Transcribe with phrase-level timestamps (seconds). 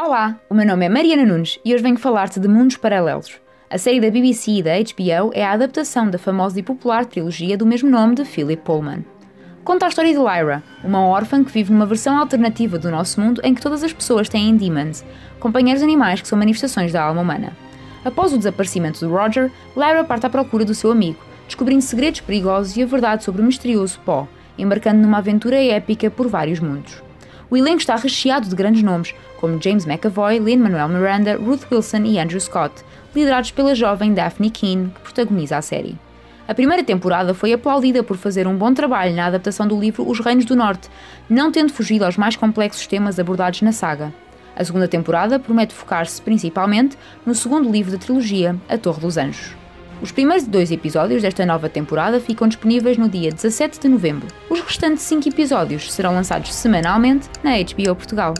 [0.00, 3.40] Olá, o meu nome é Mariana Nunes e hoje venho falar-te de Mundos Paralelos.
[3.68, 7.58] A série da BBC e da HBO é a adaptação da famosa e popular trilogia
[7.58, 9.04] do mesmo nome de Philip Pullman.
[9.64, 13.40] Conta a história de Lyra, uma órfã que vive numa versão alternativa do nosso mundo
[13.42, 15.04] em que todas as pessoas têm demons,
[15.40, 17.52] companheiros animais que são manifestações da alma humana.
[18.04, 21.18] Após o desaparecimento de Roger, Lyra parte à procura do seu amigo,
[21.48, 26.28] descobrindo segredos perigosos e a verdade sobre o misterioso Pó, embarcando numa aventura épica por
[26.28, 27.07] vários mundos.
[27.50, 32.18] O elenco está recheado de grandes nomes, como James McAvoy, Lin-Manuel Miranda, Ruth Wilson e
[32.18, 32.84] Andrew Scott,
[33.14, 35.96] liderados pela jovem Daphne Keane, que protagoniza a série.
[36.46, 40.20] A primeira temporada foi aplaudida por fazer um bom trabalho na adaptação do livro Os
[40.20, 40.88] Reinos do Norte,
[41.28, 44.12] não tendo fugido aos mais complexos temas abordados na saga.
[44.56, 49.54] A segunda temporada promete focar-se principalmente no segundo livro da trilogia, A Torre dos Anjos.
[50.00, 54.28] Os primeiros dois episódios desta nova temporada ficam disponíveis no dia 17 de novembro.
[54.48, 58.34] Os restantes cinco episódios serão lançados semanalmente na HBO Portugal.